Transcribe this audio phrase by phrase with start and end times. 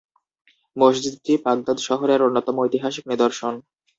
[0.75, 3.53] মসজিদটি বাগদাদ শহরের অন্যতম ঐতিহাসিক নিদর্শন।